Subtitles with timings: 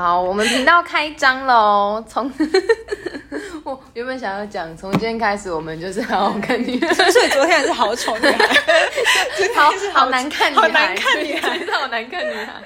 [0.00, 2.00] 好，我们频道开张喽！
[2.08, 2.30] 从
[3.64, 8.46] 我原本想要讲，从今天开始，我们就是好好看女孩，所以昨天还是好丑女孩，
[9.56, 12.62] 好好难看女孩，好难看女孩 真的好难看女孩。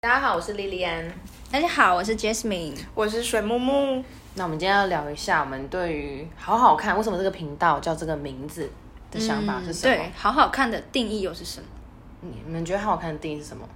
[0.00, 1.08] 大家好，我是莉莉安。
[1.52, 2.76] 大家好，我是 Jasmine。
[2.92, 4.02] 我是水木木，
[4.34, 8.68] 那我们今天要聊一下我们对于好好看为什么这个频道叫这个名字
[9.12, 9.94] 的想法是什么？
[9.94, 11.66] 对，好好看的定义又是什么？
[12.24, 13.68] 你们觉得好好看的定义是什么？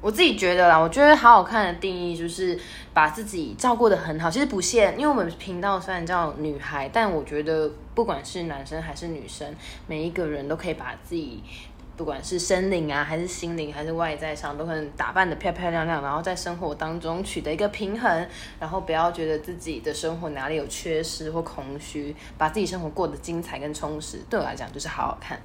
[0.00, 2.58] 我自己觉得啦，我觉得好好看的定义就是
[2.92, 9.54] 把自己照顾的很好，其实不限，因为我们频道虽然叫女孩，但我觉得不管是男生还是女生，
[9.86, 11.42] 每一个人都可以把自己。
[11.96, 18.28] 不管是身灵啊，还是心灵，还是外在上，都可能打扮的漂漂亮亮，然后在生活当中取得一个平衡，
[18.60, 24.20] 然后不要觉得自己的生活哪里有缺失或空虚，把自己生活过得精彩跟充实。
[24.28, 25.40] 对我来讲，就是好好看。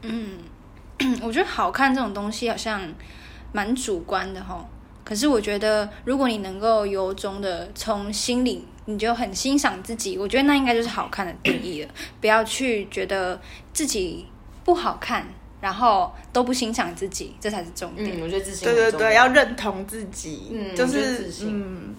[0.00, 0.38] 嗯
[1.22, 2.80] 我觉得好看这种东西好像
[3.52, 4.66] 蛮主观的哈。
[5.04, 11.88] 可是我觉得，如果你能够由衷的从心里，你就很欣赏自己，我觉得那应该就是好看的定义了。
[12.20, 13.40] 不要去觉得
[13.72, 14.26] 自己
[14.64, 15.26] 不好看，
[15.60, 18.18] 然后都不欣赏自己，这才是重点。
[18.18, 21.94] 嗯，我觉得自信对对对，要要认同自己，就嗯就是自信嗯，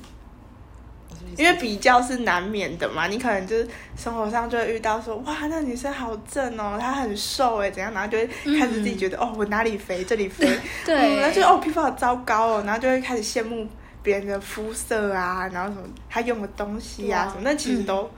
[1.37, 8.27] 因为比较是难免的嘛，你可能就是生活上就会遇到说，哇，那女生好正哦，她很瘦哎，怎样，然后就会
[8.59, 10.45] 开始自己觉得，哦，我哪里肥，这里肥，
[10.85, 13.67] 对嗯然后就哦皮肤好糟糕哦，然后就会开始羡慕
[14.01, 18.09] 别人的肤色啊，然后什么他用的东西啊啊什么，那其实都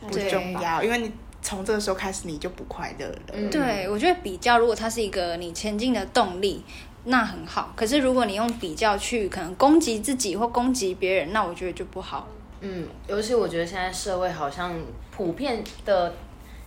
[0.00, 1.12] 不重要，因为你
[1.42, 3.18] 从这个时候开始你就不快乐了。
[3.32, 6.62] 嗯对，我觉得比较，如果它是一个你前进的动力，
[7.04, 7.72] 那很好。
[7.74, 12.28] 可是如果你用比较去可能攻击自己或攻击别人，那我觉得就不好。
[12.60, 14.72] 嗯，尤其我觉得现在社会好像
[15.10, 16.12] 普遍的，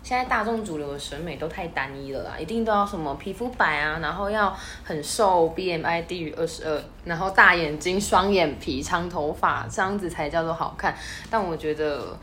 [0.04, 10.96] 现在大众主流的审美都太单一了啦，一定都要什么皮肤白啊，然后要很瘦，BMI 低于二十二，然后大眼睛、双眼皮、长头发，这样子才叫做好看。
[11.30, 12.18] 但我觉得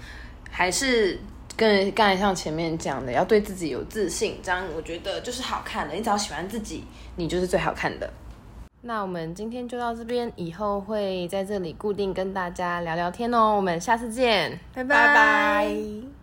[0.50, 1.19] 还是。
[1.56, 5.94] 跟刚才像前面讲的，要对自己有自信，这样我觉得就是好看的。
[5.94, 6.82] 你只要喜欢自己，
[7.16, 8.10] 你就是最好看的。
[8.82, 13.54] 那我们今天就到这边，以后会在这里固定跟大家聊聊天哦。
[13.54, 16.19] 我们下次见，拜拜。